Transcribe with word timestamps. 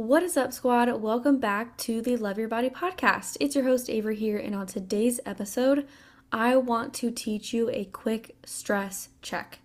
What 0.00 0.22
is 0.22 0.38
up, 0.38 0.54
squad? 0.54 0.90
Welcome 1.02 1.40
back 1.40 1.76
to 1.76 2.00
the 2.00 2.16
Love 2.16 2.38
Your 2.38 2.48
Body 2.48 2.70
podcast. 2.70 3.36
It's 3.38 3.54
your 3.54 3.64
host, 3.64 3.90
Avery, 3.90 4.16
here, 4.16 4.38
and 4.38 4.54
on 4.54 4.66
today's 4.66 5.20
episode, 5.26 5.86
I 6.32 6.56
want 6.56 6.94
to 6.94 7.10
teach 7.10 7.52
you 7.52 7.68
a 7.68 7.84
quick 7.84 8.34
stress 8.46 9.10
check. 9.20 9.58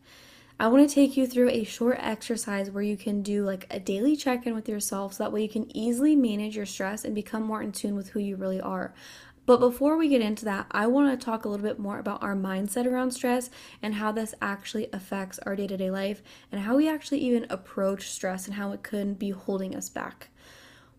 I 0.59 0.67
want 0.67 0.89
to 0.89 0.93
take 0.93 1.15
you 1.15 1.25
through 1.25 1.51
a 1.51 1.63
short 1.63 1.99
exercise 2.01 2.69
where 2.69 2.83
you 2.83 2.97
can 2.97 3.21
do 3.21 3.45
like 3.45 3.65
a 3.71 3.79
daily 3.79 4.17
check 4.17 4.45
in 4.45 4.53
with 4.53 4.67
yourself 4.67 5.13
so 5.13 5.23
that 5.23 5.31
way 5.31 5.41
you 5.41 5.47
can 5.47 5.73
easily 5.75 6.17
manage 6.17 6.57
your 6.57 6.65
stress 6.65 7.05
and 7.05 7.15
become 7.15 7.43
more 7.43 7.61
in 7.61 7.71
tune 7.71 7.95
with 7.95 8.09
who 8.09 8.19
you 8.19 8.35
really 8.35 8.59
are. 8.59 8.93
But 9.45 9.59
before 9.59 9.95
we 9.95 10.07
get 10.07 10.21
into 10.21 10.45
that, 10.45 10.65
I 10.71 10.87
want 10.87 11.19
to 11.19 11.23
talk 11.23 11.45
a 11.45 11.49
little 11.49 11.65
bit 11.65 11.77
more 11.77 11.99
about 11.99 12.23
our 12.23 12.35
mindset 12.35 12.87
around 12.87 13.11
stress 13.11 13.49
and 13.81 13.95
how 13.95 14.11
this 14.11 14.33
actually 14.41 14.87
affects 14.91 15.37
our 15.39 15.55
day 15.55 15.67
to 15.67 15.77
day 15.77 15.91
life 15.91 16.23
and 16.51 16.61
how 16.61 16.77
we 16.77 16.89
actually 16.89 17.19
even 17.19 17.45
approach 17.49 18.09
stress 18.09 18.47
and 18.47 18.55
how 18.55 18.71
it 18.71 18.81
could 18.81 19.19
be 19.19 19.29
holding 19.29 19.75
us 19.75 19.89
back. 19.89 20.29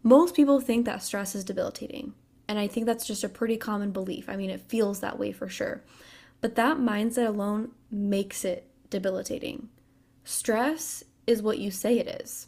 Most 0.03 0.37
people 0.37 0.61
think 0.61 0.87
that 0.87 1.03
stress 1.03 1.35
is 1.35 1.43
debilitating, 1.43 2.15
and 2.47 2.59
I 2.61 2.69
think 2.69 2.87
that's 2.87 3.07
just 3.07 3.25
a 3.25 3.29
pretty 3.29 3.57
common 3.57 3.91
belief. 3.91 4.29
I 4.29 4.37
mean, 4.37 4.51
it 4.51 4.61
feels 4.61 5.01
that 5.01 5.19
way 5.19 5.33
for 5.33 5.49
sure. 5.49 5.83
But 6.41 6.55
that 6.55 6.77
mindset 6.77 7.27
alone 7.27 7.73
makes 7.91 8.45
it 8.45 8.69
debilitating. 8.89 9.69
Stress 10.23 11.03
is 11.27 11.43
what 11.43 11.59
you 11.59 11.73
say 11.73 11.99
it 11.99 12.21
is. 12.21 12.47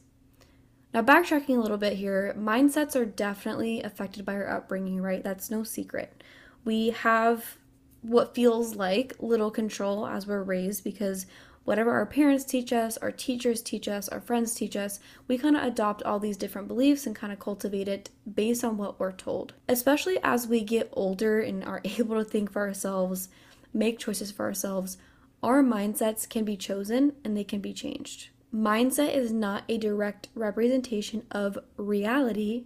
Now, 0.94 1.02
backtracking 1.02 1.56
a 1.56 1.60
little 1.60 1.76
bit 1.76 1.94
here, 1.94 2.34
mindsets 2.38 2.96
are 2.96 3.04
definitely 3.04 3.82
affected 3.82 4.24
by 4.24 4.34
our 4.34 4.48
upbringing, 4.48 5.02
right? 5.02 5.22
That's 5.22 5.50
no 5.50 5.62
secret. 5.62 6.22
We 6.64 6.90
have 6.90 7.58
what 8.00 8.34
feels 8.34 8.74
like 8.74 9.14
little 9.18 9.50
control 9.50 10.06
as 10.06 10.26
we're 10.26 10.42
raised 10.42 10.84
because 10.84 11.26
whatever 11.64 11.92
our 11.92 12.06
parents 12.06 12.44
teach 12.44 12.72
us, 12.72 12.96
our 12.98 13.12
teachers 13.12 13.60
teach 13.60 13.86
us, 13.86 14.08
our 14.08 14.20
friends 14.20 14.54
teach 14.54 14.76
us, 14.76 14.98
we 15.26 15.36
kind 15.36 15.56
of 15.56 15.62
adopt 15.62 16.02
all 16.04 16.18
these 16.18 16.38
different 16.38 16.68
beliefs 16.68 17.06
and 17.06 17.14
kind 17.14 17.34
of 17.34 17.38
cultivate 17.38 17.88
it 17.88 18.08
based 18.32 18.64
on 18.64 18.78
what 18.78 18.98
we're 18.98 19.12
told. 19.12 19.52
Especially 19.68 20.18
as 20.22 20.48
we 20.48 20.62
get 20.62 20.88
older 20.94 21.38
and 21.40 21.62
are 21.64 21.82
able 21.84 22.16
to 22.16 22.24
think 22.24 22.50
for 22.50 22.62
ourselves, 22.66 23.28
make 23.74 23.98
choices 23.98 24.30
for 24.30 24.46
ourselves, 24.46 24.96
our 25.42 25.62
mindsets 25.62 26.26
can 26.26 26.46
be 26.46 26.56
chosen 26.56 27.12
and 27.22 27.36
they 27.36 27.44
can 27.44 27.60
be 27.60 27.74
changed 27.74 28.30
mindset 28.54 29.14
is 29.14 29.32
not 29.32 29.64
a 29.68 29.78
direct 29.78 30.28
representation 30.34 31.24
of 31.30 31.58
reality, 31.76 32.64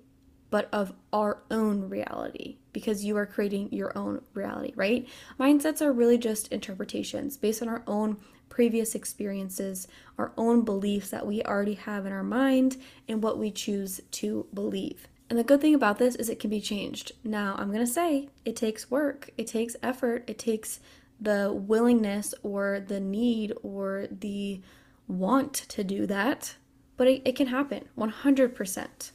but 0.50 0.69
of 0.72 0.92
our 1.12 1.42
own 1.50 1.89
reality 1.89 2.58
because 2.72 3.05
you 3.05 3.16
are 3.16 3.27
creating 3.27 3.72
your 3.72 3.97
own 3.97 4.20
reality, 4.34 4.72
right? 4.77 5.08
Mindsets 5.39 5.80
are 5.80 5.92
really 5.92 6.19
just 6.19 6.48
interpretations 6.48 7.36
based 7.36 7.62
on 7.62 7.69
our 7.69 7.83
own 7.86 8.19
previous 8.48 8.94
experiences, 8.94 9.89
our 10.19 10.33
own 10.36 10.62
beliefs 10.62 11.08
that 11.08 11.27
we 11.27 11.42
already 11.42 11.74
have 11.74 12.05
in 12.05 12.12
our 12.12 12.22
mind, 12.22 12.77
and 13.08 13.22
what 13.22 13.39
we 13.39 13.50
choose 13.50 14.00
to 14.11 14.46
believe. 14.52 15.08
And 15.30 15.39
the 15.39 15.44
good 15.44 15.62
thing 15.62 15.74
about 15.74 15.98
this 15.98 16.14
is 16.17 16.28
it 16.28 16.39
can 16.39 16.50
be 16.50 16.61
changed. 16.61 17.12
Now, 17.24 17.55
I'm 17.58 17.69
going 17.72 17.84
to 17.84 17.91
say 17.91 18.28
it 18.44 18.55
takes 18.55 18.91
work, 18.91 19.30
it 19.39 19.46
takes 19.46 19.74
effort, 19.83 20.24
it 20.27 20.39
takes 20.39 20.80
the 21.19 21.50
willingness 21.50 22.34
or 22.42 22.84
the 22.86 23.00
need 23.00 23.55
or 23.62 24.06
the 24.11 24.61
want 25.18 25.55
to 25.55 25.84
do 25.84 26.06
that, 26.06 26.56
but 26.96 27.08
it, 27.08 27.22
it 27.24 27.36
can 27.36 27.48
happen 27.48 27.88
100%. 27.98 29.10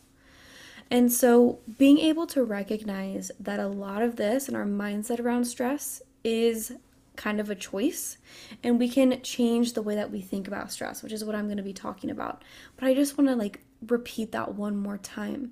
And 0.89 1.11
so, 1.11 1.59
being 1.77 1.99
able 1.99 2.25
to 2.27 2.43
recognize 2.43 3.31
that 3.39 3.59
a 3.59 3.67
lot 3.67 4.01
of 4.01 4.15
this 4.15 4.47
and 4.47 4.55
our 4.55 4.65
mindset 4.65 5.19
around 5.19 5.45
stress 5.45 6.01
is 6.23 6.71
kind 7.17 7.41
of 7.41 7.49
a 7.49 7.55
choice, 7.55 8.17
and 8.63 8.79
we 8.79 8.87
can 8.87 9.21
change 9.21 9.73
the 9.73 9.81
way 9.81 9.95
that 9.95 10.11
we 10.11 10.21
think 10.21 10.47
about 10.47 10.71
stress, 10.71 11.03
which 11.03 11.11
is 11.11 11.25
what 11.25 11.35
I'm 11.35 11.47
going 11.47 11.57
to 11.57 11.63
be 11.63 11.73
talking 11.73 12.09
about. 12.09 12.43
But 12.77 12.87
I 12.87 12.93
just 12.93 13.17
want 13.17 13.29
to 13.29 13.35
like 13.35 13.61
repeat 13.85 14.31
that 14.31 14.55
one 14.55 14.77
more 14.77 14.97
time. 14.97 15.51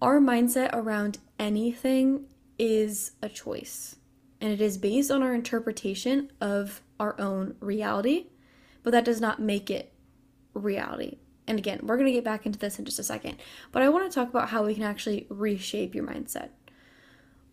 Our 0.00 0.20
mindset 0.20 0.70
around 0.72 1.18
anything 1.40 2.26
is 2.58 3.12
a 3.20 3.28
choice, 3.28 3.96
and 4.40 4.52
it 4.52 4.60
is 4.60 4.78
based 4.78 5.10
on 5.10 5.22
our 5.22 5.34
interpretation 5.34 6.30
of 6.40 6.80
our 7.00 7.20
own 7.20 7.56
reality 7.60 8.26
but 8.82 8.90
that 8.90 9.04
does 9.04 9.20
not 9.20 9.40
make 9.40 9.70
it 9.70 9.92
reality. 10.54 11.18
And 11.46 11.58
again, 11.58 11.80
we're 11.82 11.96
going 11.96 12.06
to 12.06 12.12
get 12.12 12.24
back 12.24 12.44
into 12.44 12.58
this 12.58 12.78
in 12.78 12.84
just 12.84 12.98
a 12.98 13.04
second, 13.04 13.36
but 13.72 13.82
I 13.82 13.88
want 13.88 14.10
to 14.10 14.14
talk 14.14 14.28
about 14.28 14.50
how 14.50 14.64
we 14.64 14.74
can 14.74 14.82
actually 14.82 15.26
reshape 15.30 15.94
your 15.94 16.06
mindset. 16.06 16.50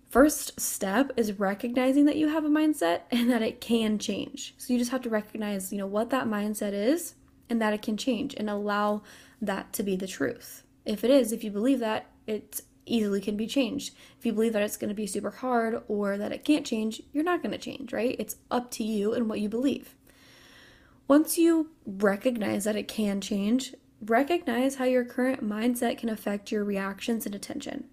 First 0.10 0.60
step 0.60 1.12
is 1.18 1.40
recognizing 1.40 2.06
that 2.06 2.18
you 2.18 2.30
have 2.30 2.46
a 2.46 2.50
mindset 2.50 3.02
and 3.12 3.30
that 3.30 3.42
it 3.42 3.62
can 3.62 3.98
change. 4.00 4.54
So 4.58 4.74
you 4.74 4.80
just 4.80 4.92
have 4.92 5.02
to 5.02 5.10
recognize, 5.10 5.72
you 5.72 5.78
know, 5.78 5.88
what 5.88 6.10
that 6.12 6.28
mindset 6.28 6.74
is 6.74 7.16
and 7.50 7.62
that 7.62 7.74
it 7.74 7.82
can 7.82 7.98
change 7.98 8.34
and 8.36 8.50
allow 8.50 9.04
that 9.42 9.74
to 9.74 9.84
be 9.84 9.96
the 9.96 10.08
truth. 10.08 10.64
If 10.86 11.04
it 11.04 11.12
is, 11.12 11.32
if 11.32 11.44
you 11.44 11.52
believe 11.52 11.80
that, 11.80 12.08
it 12.28 12.62
easily 12.86 13.22
can 13.22 13.36
be 13.36 13.48
changed. 13.48 13.94
If 14.18 14.26
you 14.26 14.34
believe 14.34 14.54
that 14.54 14.62
it's 14.62 14.78
going 14.78 14.90
to 14.90 14.96
be 14.96 15.08
super 15.08 15.32
hard 15.32 15.82
or 15.88 16.18
that 16.18 16.32
it 16.32 16.46
can't 16.46 16.66
change, 16.66 17.02
you're 17.12 17.24
not 17.24 17.42
going 17.42 17.52
to 17.52 17.58
change, 17.58 17.92
right? 17.92 18.16
It's 18.20 18.38
up 18.52 18.72
to 18.72 18.84
you 18.84 19.14
and 19.14 19.28
what 19.28 19.40
you 19.40 19.50
believe. 19.50 19.96
Once 21.08 21.38
you 21.38 21.70
recognize 21.86 22.64
that 22.64 22.76
it 22.76 22.88
can 22.88 23.22
change, 23.22 23.76
recognize 24.02 24.76
how 24.76 24.86
your 24.86 25.06
current 25.06 25.48
mindset 25.48 25.98
can 25.98 26.10
affect 26.10 26.52
your 26.52 26.64
reactions 26.64 27.26
and 27.26 27.36
attention. 27.36 27.86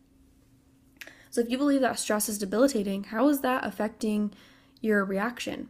So, 1.28 1.40
if 1.40 1.50
you 1.50 1.58
believe 1.58 1.80
that 1.82 1.98
stress 1.98 2.28
is 2.28 2.38
debilitating, 2.38 3.04
how 3.04 3.28
is 3.28 3.40
that 3.40 3.66
affecting 3.66 4.32
your 4.80 5.04
reaction? 5.04 5.68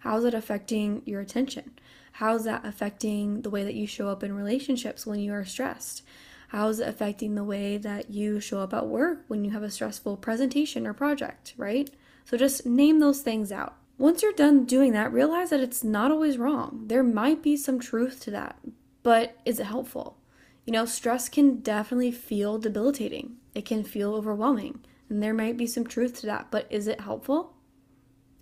How 0.00 0.18
is 0.18 0.24
it 0.24 0.34
affecting 0.34 1.02
your 1.04 1.20
attention? 1.20 1.72
How 2.12 2.34
is 2.36 2.44
that 2.44 2.64
affecting 2.64 3.42
the 3.42 3.50
way 3.50 3.64
that 3.64 3.74
you 3.74 3.86
show 3.86 4.08
up 4.08 4.22
in 4.22 4.32
relationships 4.34 5.06
when 5.06 5.18
you 5.18 5.32
are 5.32 5.44
stressed? 5.44 6.02
How 6.48 6.68
is 6.68 6.78
it 6.78 6.88
affecting 6.88 7.34
the 7.34 7.42
way 7.42 7.76
that 7.76 8.10
you 8.10 8.38
show 8.38 8.60
up 8.60 8.72
at 8.72 8.86
work 8.86 9.24
when 9.26 9.44
you 9.44 9.50
have 9.50 9.64
a 9.64 9.70
stressful 9.70 10.18
presentation 10.18 10.86
or 10.86 10.92
project, 10.92 11.54
right? 11.56 11.90
So, 12.24 12.36
just 12.36 12.66
name 12.66 13.00
those 13.00 13.20
things 13.20 13.50
out. 13.50 13.76
Once 13.96 14.22
you're 14.22 14.32
done 14.32 14.64
doing 14.64 14.92
that, 14.92 15.12
realize 15.12 15.50
that 15.50 15.60
it's 15.60 15.84
not 15.84 16.10
always 16.10 16.36
wrong. 16.36 16.84
There 16.86 17.04
might 17.04 17.42
be 17.42 17.56
some 17.56 17.78
truth 17.78 18.20
to 18.20 18.30
that, 18.32 18.58
but 19.02 19.36
is 19.44 19.60
it 19.60 19.66
helpful? 19.66 20.18
You 20.66 20.72
know, 20.72 20.84
stress 20.84 21.28
can 21.28 21.60
definitely 21.60 22.10
feel 22.10 22.58
debilitating, 22.58 23.36
it 23.54 23.64
can 23.64 23.84
feel 23.84 24.14
overwhelming, 24.14 24.80
and 25.08 25.22
there 25.22 25.34
might 25.34 25.56
be 25.56 25.66
some 25.66 25.86
truth 25.86 26.20
to 26.20 26.26
that, 26.26 26.48
but 26.50 26.66
is 26.70 26.88
it 26.88 27.02
helpful? 27.02 27.54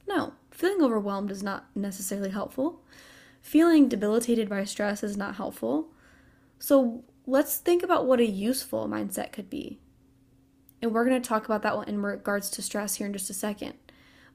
No, 0.08 0.34
feeling 0.50 0.82
overwhelmed 0.82 1.30
is 1.30 1.42
not 1.42 1.66
necessarily 1.74 2.30
helpful. 2.30 2.80
Feeling 3.42 3.88
debilitated 3.88 4.48
by 4.48 4.64
stress 4.64 5.02
is 5.02 5.16
not 5.16 5.34
helpful. 5.34 5.88
So 6.58 7.04
let's 7.26 7.56
think 7.58 7.82
about 7.82 8.06
what 8.06 8.20
a 8.20 8.26
useful 8.26 8.88
mindset 8.88 9.32
could 9.32 9.50
be. 9.50 9.80
And 10.80 10.92
we're 10.92 11.04
going 11.04 11.20
to 11.20 11.28
talk 11.28 11.44
about 11.44 11.62
that 11.62 11.88
in 11.88 12.00
regards 12.00 12.50
to 12.50 12.62
stress 12.62 12.96
here 12.96 13.06
in 13.06 13.12
just 13.12 13.30
a 13.30 13.34
second 13.34 13.74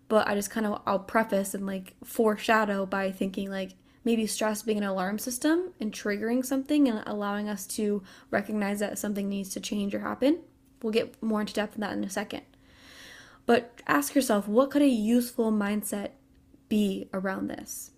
but 0.08 0.28
I 0.28 0.36
just 0.36 0.50
kind 0.50 0.66
of 0.66 0.82
I'll 0.86 1.00
preface 1.00 1.54
and 1.54 1.66
like 1.66 1.94
foreshadow 2.04 2.86
by 2.86 3.12
thinking 3.12 3.50
like 3.50 3.76
maybe 4.04 4.26
stress 4.26 4.62
being 4.62 4.78
an 4.78 4.84
alarm 4.84 5.20
system 5.20 5.74
and 5.82 5.92
triggering 5.92 6.46
something 6.46 6.88
and 6.88 7.04
allowing 7.06 7.50
us 7.50 7.68
to 7.68 8.02
recognize 8.32 8.80
that 8.80 8.98
something 8.98 9.28
needs 9.28 9.50
to 9.50 9.60
change 9.60 9.94
or 9.94 10.00
happen. 10.00 10.40
We'll 10.82 10.94
get 10.94 11.22
more 11.22 11.42
into 11.42 11.54
depth 11.54 11.76
in 11.76 11.82
that 11.82 11.92
in 11.92 12.04
a 12.04 12.10
second. 12.10 12.44
But 13.46 13.82
ask 13.86 14.16
yourself, 14.16 14.48
what 14.48 14.72
could 14.72 14.82
a 14.82 14.88
useful 14.88 15.52
mindset 15.52 16.12
be 16.70 17.10
around 17.14 17.48
this? 17.50 17.92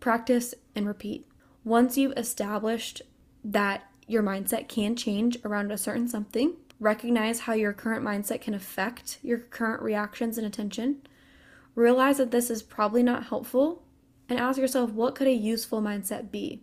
Practice 0.00 0.54
and 0.74 0.86
repeat. 0.86 1.26
Once 1.64 1.98
you've 1.98 2.16
established 2.16 3.02
that 3.44 3.90
your 4.06 4.22
mindset 4.22 4.68
can 4.68 4.96
change 4.96 5.36
around 5.44 5.70
a 5.70 5.78
certain 5.78 6.08
something, 6.08 6.54
recognize 6.78 7.40
how 7.40 7.52
your 7.52 7.72
current 7.72 8.04
mindset 8.04 8.40
can 8.40 8.54
affect 8.54 9.18
your 9.22 9.38
current 9.38 9.82
reactions 9.82 10.38
and 10.38 10.46
attention 10.46 11.02
Realize 11.76 12.16
that 12.16 12.32
this 12.32 12.50
is 12.50 12.62
probably 12.62 13.02
not 13.02 13.26
helpful 13.26 13.82
and 14.28 14.40
ask 14.40 14.58
yourself 14.58 14.90
what 14.90 15.14
could 15.14 15.28
a 15.28 15.32
useful 15.32 15.80
mindset 15.80 16.32
be? 16.32 16.62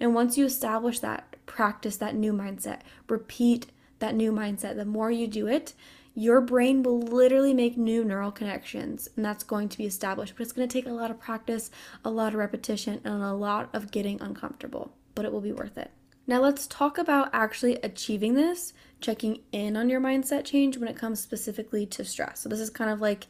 And 0.00 0.14
once 0.14 0.36
you 0.36 0.46
establish 0.46 0.98
that, 1.00 1.36
practice 1.46 1.98
that 1.98 2.16
new 2.16 2.32
mindset, 2.32 2.80
repeat 3.08 3.66
that 3.98 4.14
new 4.14 4.32
mindset. 4.32 4.76
The 4.76 4.84
more 4.84 5.10
you 5.10 5.26
do 5.26 5.46
it, 5.46 5.74
your 6.14 6.40
brain 6.40 6.82
will 6.82 7.00
literally 7.00 7.52
make 7.52 7.76
new 7.76 8.04
neural 8.04 8.30
connections 8.30 9.08
and 9.16 9.24
that's 9.24 9.44
going 9.44 9.68
to 9.68 9.78
be 9.78 9.84
established. 9.84 10.34
But 10.36 10.44
it's 10.44 10.52
going 10.52 10.66
to 10.66 10.72
take 10.72 10.86
a 10.86 10.94
lot 10.94 11.10
of 11.10 11.20
practice, 11.20 11.70
a 12.04 12.10
lot 12.10 12.32
of 12.32 12.38
repetition, 12.38 13.00
and 13.04 13.22
a 13.22 13.34
lot 13.34 13.68
of 13.72 13.90
getting 13.90 14.20
uncomfortable, 14.20 14.94
but 15.14 15.24
it 15.24 15.32
will 15.32 15.40
be 15.40 15.52
worth 15.52 15.76
it. 15.76 15.90
Now, 16.26 16.40
let's 16.40 16.66
talk 16.66 16.96
about 16.96 17.28
actually 17.34 17.76
achieving 17.82 18.32
this, 18.32 18.72
checking 18.98 19.40
in 19.52 19.76
on 19.76 19.90
your 19.90 20.00
mindset 20.00 20.46
change 20.46 20.78
when 20.78 20.88
it 20.88 20.96
comes 20.96 21.20
specifically 21.20 21.84
to 21.86 22.02
stress. 22.02 22.40
So, 22.40 22.48
this 22.48 22.60
is 22.60 22.70
kind 22.70 22.90
of 22.90 23.02
like 23.02 23.26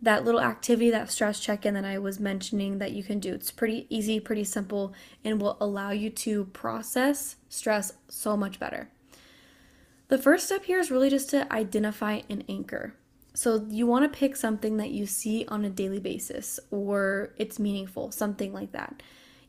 that 0.00 0.24
little 0.24 0.40
activity, 0.40 0.90
that 0.90 1.10
stress 1.10 1.40
check 1.40 1.66
in 1.66 1.74
that 1.74 1.84
I 1.84 1.98
was 1.98 2.20
mentioning 2.20 2.78
that 2.78 2.92
you 2.92 3.02
can 3.02 3.18
do. 3.18 3.34
It's 3.34 3.50
pretty 3.50 3.86
easy, 3.88 4.20
pretty 4.20 4.44
simple, 4.44 4.94
and 5.24 5.40
will 5.40 5.56
allow 5.60 5.90
you 5.90 6.10
to 6.10 6.44
process 6.46 7.36
stress 7.48 7.94
so 8.08 8.36
much 8.36 8.60
better. 8.60 8.90
The 10.08 10.18
first 10.18 10.46
step 10.46 10.64
here 10.64 10.78
is 10.78 10.90
really 10.90 11.10
just 11.10 11.30
to 11.30 11.52
identify 11.52 12.22
an 12.30 12.44
anchor. 12.48 12.94
So 13.34 13.66
you 13.68 13.86
want 13.86 14.10
to 14.10 14.18
pick 14.18 14.36
something 14.36 14.78
that 14.78 14.90
you 14.90 15.06
see 15.06 15.44
on 15.48 15.64
a 15.64 15.70
daily 15.70 16.00
basis 16.00 16.58
or 16.70 17.34
it's 17.36 17.58
meaningful, 17.58 18.10
something 18.10 18.52
like 18.52 18.72
that. 18.72 19.02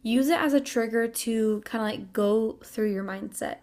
Use 0.04 0.30
it 0.30 0.40
as 0.40 0.54
a 0.54 0.60
trigger 0.60 1.08
to 1.08 1.62
kind 1.66 1.82
of 1.84 2.00
like 2.00 2.14
go 2.14 2.60
through 2.64 2.92
your 2.92 3.04
mindset 3.04 3.58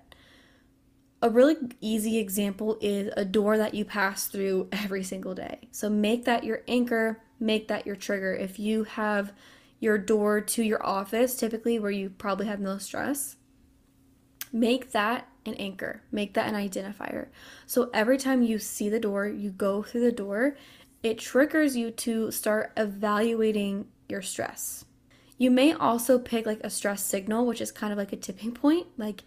a 1.22 1.30
really 1.30 1.56
easy 1.80 2.18
example 2.18 2.78
is 2.80 3.12
a 3.16 3.24
door 3.24 3.56
that 3.58 3.74
you 3.74 3.84
pass 3.84 4.26
through 4.26 4.68
every 4.70 5.02
single 5.02 5.34
day. 5.34 5.68
So 5.70 5.88
make 5.88 6.24
that 6.24 6.44
your 6.44 6.62
anchor, 6.68 7.22
make 7.40 7.68
that 7.68 7.86
your 7.86 7.96
trigger. 7.96 8.34
If 8.34 8.58
you 8.58 8.84
have 8.84 9.32
your 9.80 9.98
door 9.98 10.40
to 10.40 10.62
your 10.62 10.84
office, 10.84 11.34
typically 11.36 11.78
where 11.78 11.90
you 11.90 12.10
probably 12.10 12.46
have 12.46 12.60
no 12.60 12.78
stress, 12.78 13.36
make 14.52 14.92
that 14.92 15.28
an 15.46 15.54
anchor, 15.54 16.02
make 16.10 16.34
that 16.34 16.52
an 16.52 16.54
identifier. 16.54 17.28
So 17.66 17.90
every 17.94 18.18
time 18.18 18.42
you 18.42 18.58
see 18.58 18.88
the 18.88 19.00
door, 19.00 19.26
you 19.26 19.50
go 19.50 19.82
through 19.82 20.02
the 20.02 20.12
door, 20.12 20.56
it 21.02 21.18
triggers 21.18 21.76
you 21.76 21.90
to 21.92 22.30
start 22.30 22.72
evaluating 22.76 23.86
your 24.08 24.22
stress. 24.22 24.84
You 25.38 25.50
may 25.50 25.72
also 25.72 26.18
pick 26.18 26.46
like 26.46 26.60
a 26.64 26.70
stress 26.70 27.02
signal, 27.02 27.46
which 27.46 27.60
is 27.60 27.70
kind 27.70 27.92
of 27.92 27.98
like 27.98 28.12
a 28.12 28.16
tipping 28.16 28.52
point. 28.52 28.86
Like 28.96 29.22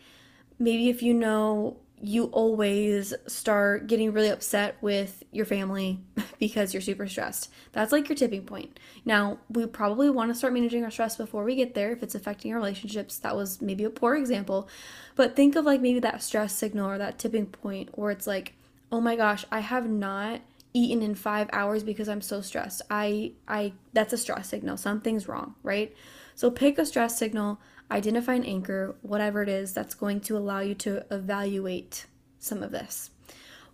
maybe 0.60 0.90
if 0.90 1.02
you 1.02 1.14
know 1.14 1.78
you 2.02 2.26
always 2.26 3.14
start 3.28 3.88
getting 3.88 4.14
really 4.14 4.30
upset 4.30 4.78
with 4.82 5.24
your 5.32 5.46
family 5.46 6.00
because 6.40 6.74
you're 6.74 6.82
super 6.82 7.08
stressed. 7.08 7.52
That's 7.74 7.92
like 7.92 8.08
your 8.08 8.16
tipping 8.16 8.46
point. 8.46 8.80
Now, 9.04 9.40
we 9.50 9.66
probably 9.66 10.10
want 10.10 10.32
to 10.32 10.36
start 10.36 10.54
managing 10.54 10.84
our 10.84 10.92
stress 10.92 11.18
before 11.18 11.44
we 11.44 11.56
get 11.56 11.74
there 11.74 11.92
if 11.92 12.02
it's 12.02 12.16
affecting 12.16 12.54
our 12.54 12.58
relationships. 12.58 13.18
That 13.20 13.36
was 13.36 13.62
maybe 13.62 13.84
a 13.84 13.90
poor 13.90 14.16
example. 14.16 14.70
But 15.16 15.36
think 15.36 15.56
of 15.56 15.66
like 15.66 15.82
maybe 15.82 16.00
that 16.00 16.24
stress 16.24 16.54
signal 16.54 16.90
or 16.90 16.98
that 16.98 17.20
tipping 17.20 17.48
point 17.48 17.98
where 17.98 18.12
it's 18.12 18.28
like, 18.28 18.54
"Oh 18.92 19.02
my 19.02 19.16
gosh, 19.16 19.46
I 19.52 19.60
have 19.60 19.90
not 19.90 20.42
eaten 20.72 21.02
in 21.02 21.16
5 21.16 21.50
hours 21.52 21.84
because 21.84 22.08
I'm 22.08 22.22
so 22.22 22.40
stressed." 22.42 22.82
I 22.90 23.34
I 23.48 23.74
that's 23.92 24.14
a 24.14 24.18
stress 24.18 24.48
signal. 24.48 24.78
Something's 24.78 25.28
wrong, 25.28 25.56
right? 25.64 25.94
So 26.36 26.50
pick 26.50 26.78
a 26.78 26.86
stress 26.86 27.18
signal 27.18 27.60
identify 27.92 28.34
an 28.34 28.46
anchor, 28.46 28.96
whatever 29.02 29.42
it 29.42 29.50
is 29.50 29.74
that's 29.74 29.96
going 29.96 30.22
to 30.22 30.38
allow 30.38 30.60
you 30.60 30.76
to 30.76 31.06
evaluate 31.12 32.06
some 32.40 32.64
of 32.64 32.72
this. 32.72 33.12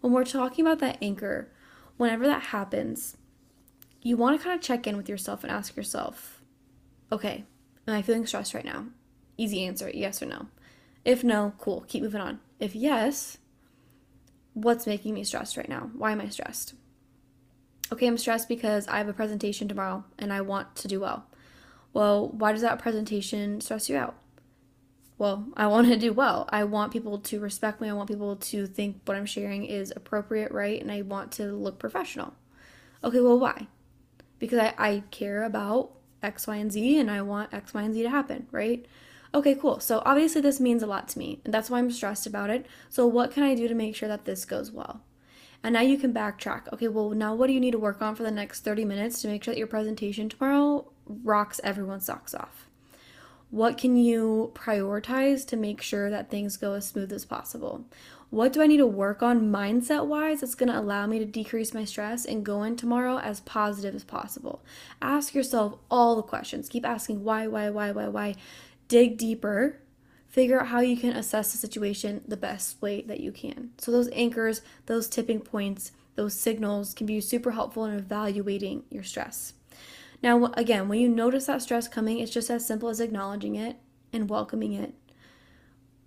When 0.01 0.13
we're 0.13 0.23
talking 0.23 0.65
about 0.65 0.79
that 0.79 0.97
anchor, 1.01 1.51
whenever 1.97 2.25
that 2.27 2.43
happens, 2.43 3.17
you 4.01 4.17
want 4.17 4.39
to 4.39 4.43
kind 4.43 4.55
of 4.55 4.61
check 4.63 4.87
in 4.87 4.97
with 4.97 5.09
yourself 5.09 5.43
and 5.43 5.51
ask 5.51 5.75
yourself, 5.75 6.41
okay, 7.11 7.43
am 7.87 7.95
I 7.95 8.01
feeling 8.01 8.25
stressed 8.25 8.53
right 8.53 8.65
now? 8.65 8.85
Easy 9.37 9.65
answer, 9.65 9.89
yes 9.93 10.21
or 10.21 10.27
no. 10.27 10.47
If 11.03 11.23
no, 11.23 11.53
cool, 11.57 11.85
keep 11.87 12.03
moving 12.03 12.21
on. 12.21 12.39
If 12.59 12.75
yes, 12.75 13.37
what's 14.53 14.87
making 14.87 15.13
me 15.13 15.23
stressed 15.23 15.57
right 15.57 15.69
now? 15.69 15.91
Why 15.95 16.11
am 16.11 16.21
I 16.21 16.29
stressed? 16.29 16.73
Okay, 17.91 18.07
I'm 18.07 18.17
stressed 18.17 18.47
because 18.47 18.87
I 18.87 18.97
have 18.97 19.09
a 19.09 19.13
presentation 19.13 19.67
tomorrow 19.67 20.03
and 20.17 20.33
I 20.33 20.41
want 20.41 20.75
to 20.77 20.87
do 20.87 20.99
well. 20.99 21.27
Well, 21.95 22.27
why 22.27 22.51
does 22.51 22.59
that 22.61 22.77
presentation 22.79 23.61
stress 23.61 23.87
you 23.89 23.95
out? 23.95 24.15
Well, 25.17 25.47
I 25.55 25.67
want 25.67 25.87
to 25.87 25.97
do 25.97 26.11
well. 26.11 26.45
I 26.49 26.65
want 26.65 26.91
people 26.91 27.19
to 27.19 27.39
respect 27.39 27.79
me. 27.79 27.87
I 27.87 27.93
want 27.93 28.09
people 28.09 28.35
to 28.35 28.67
think 28.67 28.99
what 29.05 29.15
I'm 29.15 29.25
sharing 29.25 29.63
is 29.63 29.93
appropriate, 29.95 30.51
right? 30.51 30.81
And 30.81 30.91
I 30.91 31.03
want 31.03 31.31
to 31.33 31.53
look 31.53 31.79
professional. 31.79 32.33
Okay, 33.01 33.21
well, 33.21 33.39
why? 33.39 33.67
Because 34.39 34.59
I, 34.59 34.73
I 34.77 35.03
care 35.09 35.43
about 35.43 35.91
X, 36.21 36.47
Y, 36.47 36.57
and 36.57 36.69
Z 36.69 36.99
and 36.99 37.09
I 37.09 37.21
want 37.21 37.53
X, 37.53 37.73
Y, 37.73 37.81
and 37.83 37.93
Z 37.93 38.03
to 38.03 38.09
happen, 38.09 38.47
right? 38.51 38.85
Okay, 39.33 39.55
cool. 39.55 39.79
So 39.79 40.03
obviously, 40.05 40.41
this 40.41 40.59
means 40.59 40.83
a 40.83 40.87
lot 40.87 41.07
to 41.09 41.19
me, 41.19 41.39
and 41.45 41.53
that's 41.53 41.69
why 41.69 41.79
I'm 41.79 41.91
stressed 41.91 42.27
about 42.27 42.49
it. 42.49 42.65
So, 42.89 43.07
what 43.07 43.31
can 43.31 43.43
I 43.43 43.55
do 43.55 43.69
to 43.69 43.73
make 43.73 43.95
sure 43.95 44.09
that 44.09 44.25
this 44.25 44.43
goes 44.43 44.69
well? 44.69 44.99
And 45.65 45.73
now 45.73 45.81
you 45.81 45.97
can 45.97 46.13
backtrack. 46.13 46.71
Okay, 46.71 46.87
well, 46.87 47.09
now 47.09 47.33
what 47.33 47.47
do 47.47 47.53
you 47.53 47.59
need 47.59 47.71
to 47.71 47.79
work 47.79 47.99
on 47.99 48.13
for 48.13 48.21
the 48.21 48.29
next 48.29 48.63
30 48.63 48.85
minutes 48.85 49.19
to 49.23 49.27
make 49.27 49.43
sure 49.43 49.51
that 49.51 49.57
your 49.57 49.65
presentation 49.65 50.29
tomorrow 50.29 50.85
rocks 51.07 51.59
everyone's 51.63 52.05
socks 52.05 52.35
off? 52.35 52.67
What 53.49 53.75
can 53.75 53.97
you 53.97 54.51
prioritize 54.53 55.43
to 55.47 55.57
make 55.57 55.81
sure 55.81 56.11
that 56.11 56.29
things 56.29 56.55
go 56.55 56.73
as 56.73 56.85
smooth 56.85 57.11
as 57.11 57.25
possible? 57.25 57.83
What 58.29 58.53
do 58.53 58.61
I 58.61 58.67
need 58.67 58.77
to 58.77 58.85
work 58.85 59.23
on 59.23 59.51
mindset 59.51 60.05
wise 60.05 60.41
that's 60.41 60.53
going 60.53 60.71
to 60.71 60.77
allow 60.77 61.07
me 61.07 61.17
to 61.17 61.25
decrease 61.25 61.73
my 61.73 61.83
stress 61.83 62.25
and 62.25 62.45
go 62.45 62.61
in 62.61 62.75
tomorrow 62.75 63.17
as 63.17 63.39
positive 63.39 63.95
as 63.95 64.03
possible? 64.03 64.61
Ask 65.01 65.33
yourself 65.33 65.79
all 65.89 66.15
the 66.15 66.21
questions. 66.21 66.69
Keep 66.69 66.85
asking 66.85 67.23
why, 67.23 67.47
why, 67.47 67.71
why, 67.71 67.89
why, 67.89 68.07
why. 68.07 68.35
Dig 68.87 69.17
deeper. 69.17 69.79
Figure 70.35 70.59
out 70.59 70.67
how 70.67 70.81
you 70.81 70.97
can 70.97 71.15
assess 71.15 71.53
the 71.53 71.57
situation 71.57 72.21
the 72.27 72.35
best 72.35 72.81
way 72.81 72.99
that 73.03 73.21
you 73.21 73.31
can. 73.31 73.69
So, 73.77 73.89
those 73.89 74.09
anchors, 74.11 74.61
those 74.85 75.07
tipping 75.07 75.39
points, 75.39 75.93
those 76.15 76.33
signals 76.33 76.93
can 76.93 77.07
be 77.07 77.21
super 77.21 77.51
helpful 77.51 77.85
in 77.85 77.97
evaluating 77.97 78.83
your 78.89 79.01
stress. 79.01 79.53
Now, 80.21 80.51
again, 80.55 80.89
when 80.89 80.99
you 80.99 81.07
notice 81.07 81.45
that 81.45 81.61
stress 81.61 81.87
coming, 81.87 82.19
it's 82.19 82.33
just 82.33 82.49
as 82.49 82.67
simple 82.67 82.89
as 82.89 82.99
acknowledging 82.99 83.55
it 83.55 83.77
and 84.11 84.29
welcoming 84.29 84.73
it. 84.73 84.93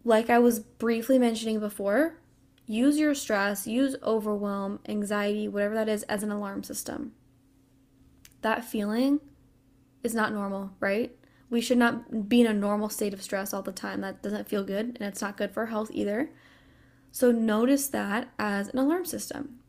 Like 0.05 0.29
I 0.29 0.39
was 0.41 0.61
briefly 0.61 1.19
mentioning 1.19 1.59
before, 1.59 2.19
use 2.67 2.99
your 2.99 3.15
stress, 3.15 3.67
use 3.67 3.97
overwhelm, 4.03 4.81
anxiety, 4.87 5.49
whatever 5.49 5.75
that 5.75 5.89
is, 5.89 6.03
as 6.03 6.23
an 6.23 6.31
alarm 6.31 6.65
system. 6.65 7.13
That 8.43 8.63
feeling 8.63 9.21
is 10.03 10.15
not 10.15 10.35
normal, 10.35 10.73
right? 10.81 11.18
We 11.51 11.61
should 11.61 11.79
not 11.79 12.29
be 12.29 12.41
in 12.41 12.47
a 12.47 12.55
normal 12.55 12.89
state 12.89 13.15
of 13.15 13.23
stress 13.23 13.55
all 13.55 13.63
the 13.63 13.73
time. 13.73 14.01
That 14.03 14.23
doesn't 14.23 14.49
feel 14.49 14.65
good 14.65 14.97
and 14.99 15.03
it's 15.03 15.23
not 15.23 15.37
good 15.37 15.53
for 15.53 15.67
health 15.67 15.91
either. 15.93 16.31
So 17.11 17.31
notice 17.31 17.89
that 17.89 18.29
as 18.39 18.69
an 18.69 18.79
alarm 18.79 19.07
system. 19.07 19.61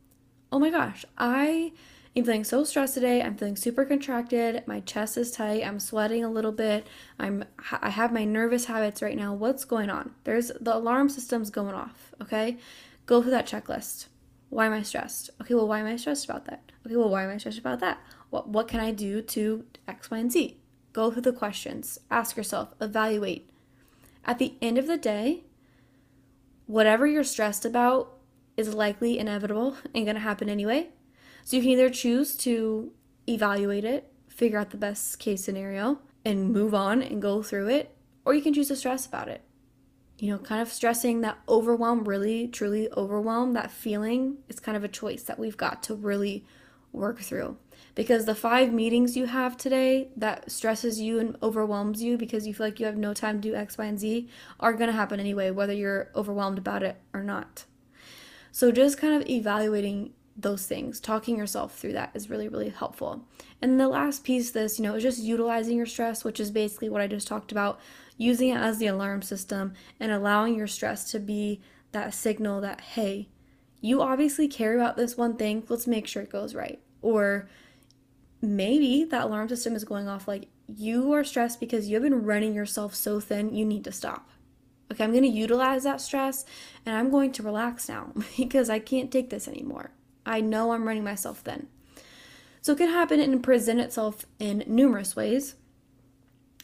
Oh 0.52 0.60
my 0.60 0.70
gosh, 0.70 1.06
I 1.18 1.72
I'm 2.16 2.26
feeling 2.26 2.44
so 2.44 2.64
stressed 2.64 2.96
today. 2.96 3.22
I'm 3.22 3.38
feeling 3.38 3.56
super 3.56 3.86
contracted. 3.86 4.68
My 4.68 4.82
chest 4.82 5.16
is 5.18 5.32
tight. 5.32 5.64
I'm 5.64 5.80
sweating 5.80 6.24
a 6.24 6.30
little 6.30 6.52
bit. 6.52 6.86
I'm 7.18 7.46
I 7.82 7.90
have 7.90 8.12
my 8.12 8.26
nervous 8.26 8.66
habits 8.66 9.02
right 9.02 9.16
now. 9.16 9.34
What's 9.34 9.64
going 9.64 9.90
on? 9.90 10.16
There's 10.26 10.52
the 10.60 10.76
alarm 10.76 11.10
system's 11.10 11.50
going 11.50 11.76
off, 11.76 12.14
okay? 12.22 12.58
Go 13.06 13.22
through 13.22 13.32
that 13.32 13.48
checklist. 13.48 14.08
Why 14.50 14.66
am 14.66 14.74
I 14.74 14.82
stressed? 14.82 15.30
Okay, 15.42 15.54
well, 15.54 15.68
why 15.68 15.80
am 15.80 15.86
I 15.86 15.96
stressed 15.96 16.26
about 16.26 16.46
that? 16.46 16.72
Okay, 16.86 16.96
well, 16.96 17.10
why 17.10 17.24
am 17.24 17.30
I 17.30 17.38
stressed 17.38 17.60
about 17.60 17.80
that? 17.80 18.00
What 18.32 18.50
what 18.50 18.68
can 18.68 18.80
I 18.80 18.92
do 18.92 19.22
to 19.22 19.66
X, 19.88 20.12
Y, 20.12 20.18
and 20.18 20.32
Z? 20.32 20.58
Go 20.94 21.12
through 21.12 21.22
the 21.24 21.34
questions. 21.34 22.00
Ask 22.10 22.36
yourself, 22.38 22.74
evaluate. 22.82 23.50
At 24.26 24.40
the 24.40 24.56
end 24.62 24.78
of 24.78 24.88
the 24.88 24.98
day, 24.98 25.44
whatever 26.66 27.08
you're 27.08 27.24
stressed 27.24 27.66
about 27.66 28.14
is 28.58 28.74
likely 28.74 29.18
inevitable 29.18 29.78
and 29.96 30.06
going 30.06 30.16
to 30.16 30.22
happen 30.22 30.50
anyway. 30.50 30.90
So 31.44 31.56
you 31.56 31.62
can 31.62 31.72
either 31.72 31.90
choose 31.90 32.36
to 32.38 32.92
evaluate 33.28 33.86
it, 33.86 34.12
figure 34.28 34.60
out 34.60 34.72
the 34.72 34.78
best 34.78 35.20
case 35.20 35.44
scenario, 35.44 36.00
and 36.26 36.52
move 36.52 36.74
on 36.74 37.02
and 37.02 37.22
go 37.22 37.42
through 37.42 37.70
it, 37.70 37.96
or 38.26 38.34
you 38.34 38.42
can 38.42 38.54
choose 38.54 38.68
to 38.68 38.76
stress 38.76 39.06
about 39.06 39.30
it. 39.30 39.42
You 40.20 40.32
know, 40.32 40.38
kind 40.38 40.62
of 40.62 40.72
stressing 40.72 41.22
that 41.22 41.40
overwhelm, 41.48 42.04
really, 42.04 42.48
truly 42.48 42.90
overwhelm, 42.98 43.54
that 43.54 43.72
feeling 43.72 44.38
is 44.50 44.60
kind 44.60 44.76
of 44.76 44.84
a 44.84 44.90
choice 44.90 45.24
that 45.24 45.40
we've 45.40 45.58
got 45.58 45.82
to 45.84 45.96
really 45.96 46.46
work 46.92 47.20
through. 47.20 47.58
Because 47.96 48.26
the 48.26 48.36
five 48.36 48.72
meetings 48.72 49.18
you 49.18 49.26
have 49.26 49.58
today 49.58 50.10
that 50.16 50.52
stresses 50.52 51.00
you 51.00 51.20
and 51.20 51.36
overwhelms 51.42 52.02
you 52.02 52.18
because 52.18 52.48
you 52.48 52.54
feel 52.54 52.68
like 52.68 52.80
you 52.80 52.86
have 52.86 52.98
no 52.98 53.14
time 53.14 53.42
to 53.42 53.50
do 53.50 53.56
X, 53.56 53.78
Y, 53.78 53.86
and 53.86 54.00
Z 54.00 54.30
are 54.60 54.74
going 54.74 54.88
to 54.90 54.96
happen 54.96 55.20
anyway, 55.20 55.52
whether 55.52 55.74
you're 55.74 56.10
overwhelmed 56.16 56.58
about 56.58 56.84
it 56.84 56.98
or 57.14 57.24
not. 57.24 57.66
So 58.52 58.72
just 58.72 58.98
kind 58.98 59.22
of 59.22 59.30
evaluating 59.30 60.14
those 60.42 60.66
things 60.66 61.00
talking 61.00 61.38
yourself 61.38 61.78
through 61.78 61.92
that 61.92 62.12
is 62.14 62.30
really 62.30 62.48
really 62.48 62.70
helpful 62.70 63.26
and 63.62 63.80
the 63.80 63.88
last 63.88 64.24
piece 64.24 64.52
this 64.52 64.80
you 64.80 64.84
know 64.84 64.96
is 64.96 65.04
just 65.04 65.20
utilizing 65.20 65.76
your 65.76 65.86
stress 65.86 66.24
which 66.24 66.40
is 66.40 66.50
basically 66.50 66.88
what 66.88 67.02
i 67.02 67.08
just 67.08 67.28
talked 67.28 67.52
about 67.52 67.80
using 68.18 68.50
it 68.50 68.58
as 68.58 68.78
the 68.78 68.88
alarm 68.88 69.22
system 69.22 69.74
and 70.00 70.12
allowing 70.12 70.56
your 70.56 70.68
stress 70.68 71.12
to 71.12 71.20
be 71.20 71.62
that 71.92 72.14
signal 72.14 72.62
that 72.62 72.80
hey 72.82 73.28
you 73.82 74.02
obviously 74.02 74.48
care 74.48 74.76
about 74.76 74.98
this 74.98 75.18
one 75.18 75.36
thing 75.38 75.64
let's 75.70 75.88
make 75.88 76.08
sure 76.08 76.24
it 76.24 76.32
goes 76.32 76.56
right. 76.56 76.80
Or 77.02 77.50
maybe 78.42 79.04
that 79.06 79.26
alarm 79.26 79.50
system 79.50 79.76
is 79.76 79.84
going 79.84 80.08
off 80.08 80.28
like 80.28 80.48
you 80.68 81.12
are 81.14 81.24
stressed 81.24 81.60
because 81.60 81.88
you 81.88 81.96
have 81.96 82.04
been 82.04 82.24
running 82.24 82.54
yourself 82.54 82.96
so 82.96 83.20
thin 83.20 83.54
you 83.54 83.66
need 83.66 83.84
to 83.84 83.92
stop. 83.92 84.30
Okay 84.92 85.04
i'm 85.04 85.12
going 85.12 85.24
to 85.24 85.30
utilize 85.30 85.84
that 85.84 86.02
stress 86.02 86.46
and 86.86 86.96
i'm 86.96 87.12
going 87.12 87.32
to 87.32 87.44
relax 87.44 87.88
now 87.88 88.12
because 88.38 88.70
i 88.70 88.80
can't 88.80 89.12
take 89.12 89.30
this 89.30 89.48
anymore. 89.48 89.92
I 90.26 90.42
know 90.42 90.74
I'm 90.74 90.88
running 90.88 91.04
myself 91.04 91.40
thin. 91.40 91.68
So 92.62 92.74
it 92.74 92.78
can 92.78 92.90
happen 92.90 93.20
and 93.20 93.42
present 93.42 93.80
itself 93.80 94.26
in 94.38 94.64
numerous 94.68 95.16
ways, 95.16 95.56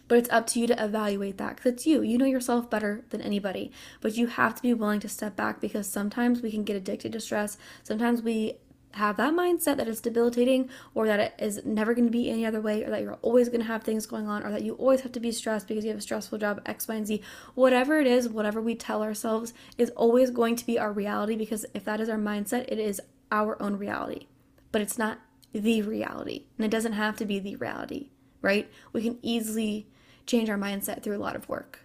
but 0.08 0.18
it's 0.18 0.30
up 0.30 0.48
to 0.48 0.60
you 0.60 0.68
to 0.68 0.84
evaluate 0.84 1.38
that 1.38 1.56
because 1.56 1.74
it's 1.74 1.88
you. 1.88 2.02
You 2.02 2.18
know 2.18 2.26
yourself 2.26 2.70
better 2.70 3.04
than 3.10 3.22
anybody, 3.22 3.72
but 4.02 4.18
you 4.18 4.28
have 4.28 4.56
to 4.56 4.62
be 4.62 4.74
willing 4.74 5.00
to 5.02 5.10
step 5.10 5.36
back 5.36 5.62
because 5.62 5.88
sometimes 5.88 6.42
we 6.42 6.52
can 6.52 6.64
get 6.64 6.76
addicted 6.76 7.12
to 7.14 7.20
stress. 7.20 7.58
Sometimes 7.84 8.22
we 8.22 8.58
have 8.92 9.18
that 9.18 9.34
mindset 9.34 9.76
that 9.76 9.90
it's 9.90 10.00
debilitating 10.00 10.70
or 10.94 11.06
that 11.06 11.20
it 11.20 11.34
is 11.38 11.62
never 11.66 11.94
going 11.94 12.06
to 12.06 12.12
be 12.12 12.30
any 12.30 12.46
other 12.46 12.62
way 12.62 12.82
or 12.84 12.90
that 12.90 13.02
you're 13.02 13.20
always 13.22 13.50
going 13.50 13.60
to 13.60 13.68
have 13.68 13.84
things 13.84 14.06
going 14.06 14.28
on 14.28 14.42
or 14.42 14.52
that 14.52 14.64
you 14.64 14.74
always 14.76 15.02
have 15.02 15.12
to 15.12 15.20
be 15.20 15.34
stressed 15.34 15.68
because 15.68 15.84
you 15.84 15.90
have 15.90 15.98
a 15.98 16.02
stressful 16.02 16.38
job 16.38 16.62
x 16.66 16.88
y 16.88 16.96
and 16.96 17.06
z 17.06 17.22
whatever 17.56 18.00
it 18.00 18.08
is 18.08 18.30
whatever 18.30 18.62
we 18.62 18.74
tell 18.74 19.04
ourselves 19.04 19.54
is 19.78 19.90
always 19.98 20.30
going 20.30 20.56
to 20.56 20.66
be 20.66 20.80
our 20.80 20.94
reality 20.94 21.36
because 21.36 21.66
if 21.74 21.84
that 21.84 22.00
is 22.00 22.08
our 22.08 22.18
mindset 22.18 22.64
it 22.70 22.80
is 22.80 23.02
our 23.32 23.62
own 23.62 23.78
reality, 23.78 24.28
but 24.72 24.82
it's 24.82 24.98
not 24.98 25.20
the 25.54 25.82
reality. 25.82 26.46
And 26.58 26.66
it 26.66 26.72
doesn't 26.72 26.94
have 26.94 27.16
to 27.18 27.26
be 27.26 27.40
the 27.40 27.56
reality, 27.56 28.10
right? 28.42 28.70
We 28.94 29.02
can 29.02 29.20
easily 29.22 29.88
change 30.26 30.50
our 30.50 30.58
mindset 30.58 31.04
through 31.04 31.18
a 31.18 31.20
lot 31.20 31.36
of 31.36 31.48
work. 31.50 31.82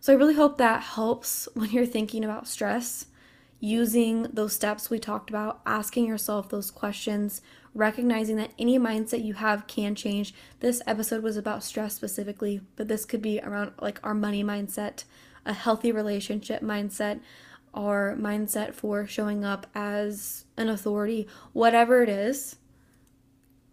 So 0.00 0.12
I 0.12 0.16
really 0.16 0.34
hope 0.34 0.58
that 0.58 0.82
helps 0.82 1.48
when 1.54 1.70
you're 1.70 1.86
thinking 1.86 2.24
about 2.24 2.48
stress, 2.48 3.06
using 3.60 4.24
those 4.24 4.52
steps 4.52 4.90
we 4.90 4.98
talked 4.98 5.30
about, 5.30 5.60
asking 5.64 6.06
yourself 6.06 6.48
those 6.48 6.70
questions, 6.70 7.40
recognizing 7.74 8.36
that 8.36 8.52
any 8.58 8.78
mindset 8.78 9.24
you 9.24 9.34
have 9.34 9.66
can 9.66 9.94
change. 9.94 10.34
This 10.60 10.82
episode 10.86 11.22
was 11.22 11.36
about 11.36 11.64
stress 11.64 11.94
specifically, 11.94 12.60
but 12.76 12.88
this 12.88 13.04
could 13.04 13.22
be 13.22 13.40
around 13.40 13.72
like 13.80 13.98
our 14.04 14.14
money 14.14 14.44
mindset, 14.44 15.04
a 15.46 15.52
healthy 15.52 15.90
relationship 15.90 16.62
mindset, 16.62 17.20
our 17.72 18.16
mindset 18.16 18.74
for 18.74 19.06
showing 19.06 19.44
up 19.44 19.66
as 19.74 20.44
an 20.56 20.68
authority, 20.68 21.26
whatever 21.52 22.02
it 22.02 22.08
is. 22.08 22.56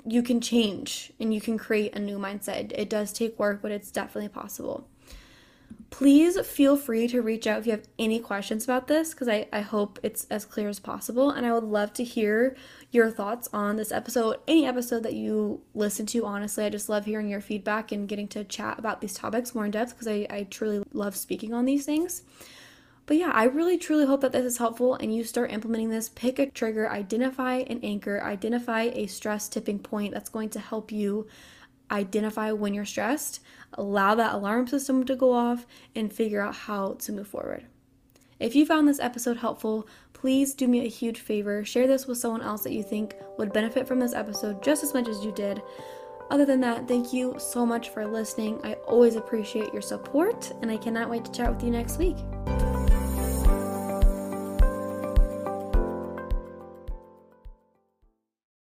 You 0.05 0.23
can 0.23 0.41
change 0.41 1.11
and 1.19 1.33
you 1.33 1.41
can 1.41 1.57
create 1.57 1.95
a 1.95 1.99
new 1.99 2.17
mindset. 2.17 2.71
It 2.73 2.89
does 2.89 3.13
take 3.13 3.37
work, 3.37 3.61
but 3.61 3.71
it's 3.71 3.91
definitely 3.91 4.29
possible 4.29 4.87
please 5.91 6.39
feel 6.47 6.77
free 6.77 7.07
to 7.07 7.21
reach 7.21 7.45
out 7.45 7.59
if 7.59 7.65
you 7.65 7.71
have 7.71 7.87
any 7.99 8.17
questions 8.17 8.63
about 8.63 8.87
this 8.87 9.11
because 9.11 9.27
I, 9.27 9.47
I 9.53 9.59
hope 9.59 9.99
it's 10.01 10.25
as 10.31 10.45
clear 10.45 10.69
as 10.69 10.79
possible. 10.79 11.29
And 11.29 11.45
I 11.45 11.51
would 11.53 11.65
love 11.65 11.93
to 11.93 12.03
hear 12.03 12.55
your 12.91 13.11
thoughts 13.11 13.49
on 13.53 13.75
this 13.75 13.91
episode, 13.91 14.37
any 14.47 14.65
episode 14.65 15.03
that 15.03 15.13
you 15.13 15.61
listen 15.75 16.05
to. 16.07 16.25
Honestly, 16.25 16.65
I 16.65 16.69
just 16.69 16.89
love 16.89 17.05
hearing 17.05 17.27
your 17.27 17.41
feedback 17.41 17.91
and 17.91 18.07
getting 18.07 18.27
to 18.29 18.43
chat 18.43 18.79
about 18.79 19.01
these 19.01 19.13
topics 19.13 19.53
more 19.53 19.65
in 19.65 19.71
depth 19.71 19.91
because 19.91 20.07
I, 20.07 20.25
I 20.29 20.47
truly 20.49 20.83
love 20.93 21.15
speaking 21.15 21.53
on 21.53 21.65
these 21.65 21.85
things. 21.85 22.23
But 23.05 23.17
yeah, 23.17 23.31
I 23.33 23.45
really 23.45 23.77
truly 23.77 24.05
hope 24.05 24.21
that 24.21 24.31
this 24.31 24.45
is 24.45 24.57
helpful 24.57 24.95
and 24.95 25.13
you 25.13 25.23
start 25.23 25.51
implementing 25.51 25.89
this. 25.89 26.09
Pick 26.09 26.39
a 26.39 26.45
trigger, 26.45 26.89
identify 26.89 27.55
an 27.55 27.79
anchor, 27.83 28.21
identify 28.23 28.83
a 28.93 29.07
stress 29.07 29.49
tipping 29.49 29.79
point 29.79 30.13
that's 30.13 30.29
going 30.29 30.49
to 30.51 30.59
help 30.59 30.91
you 30.91 31.27
identify 31.91 32.51
when 32.51 32.73
you're 32.73 32.85
stressed, 32.85 33.41
allow 33.73 34.15
that 34.15 34.33
alarm 34.33 34.67
system 34.67 35.03
to 35.05 35.15
go 35.15 35.33
off, 35.33 35.65
and 35.95 36.13
figure 36.13 36.41
out 36.41 36.55
how 36.55 36.93
to 36.99 37.11
move 37.11 37.27
forward. 37.27 37.65
If 38.39 38.55
you 38.55 38.65
found 38.65 38.87
this 38.87 38.99
episode 38.99 39.37
helpful, 39.37 39.87
please 40.13 40.53
do 40.53 40.67
me 40.67 40.85
a 40.85 40.89
huge 40.89 41.19
favor. 41.19 41.63
Share 41.63 41.87
this 41.87 42.07
with 42.07 42.17
someone 42.17 42.41
else 42.41 42.63
that 42.63 42.73
you 42.73 42.81
think 42.81 43.15
would 43.37 43.53
benefit 43.53 43.87
from 43.87 43.99
this 43.99 44.13
episode 44.13 44.63
just 44.63 44.83
as 44.83 44.93
much 44.93 45.07
as 45.07 45.23
you 45.23 45.31
did. 45.31 45.61
Other 46.31 46.45
than 46.45 46.61
that, 46.61 46.87
thank 46.87 47.11
you 47.11 47.35
so 47.37 47.65
much 47.65 47.89
for 47.89 48.07
listening. 48.07 48.59
I 48.63 48.73
always 48.87 49.15
appreciate 49.15 49.73
your 49.73 49.81
support, 49.81 50.51
and 50.61 50.71
I 50.71 50.77
cannot 50.77 51.09
wait 51.09 51.25
to 51.25 51.31
chat 51.31 51.53
with 51.53 51.63
you 51.63 51.71
next 51.71 51.97
week. 51.97 52.15